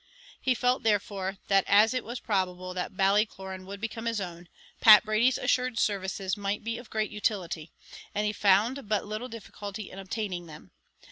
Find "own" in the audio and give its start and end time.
4.19-4.49